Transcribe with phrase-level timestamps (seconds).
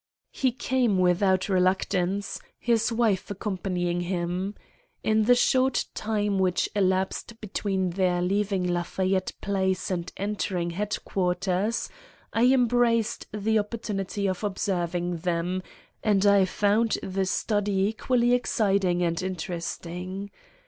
[0.31, 4.55] He came without reluctance, his wife accompanying him.
[5.03, 11.87] In the short time which elapsed between their leaving Lafayette Place and entering Headquarters,
[12.33, 15.61] I embraced the opportunity of observing them,
[16.03, 20.31] and I found the study equally exciting and interesting.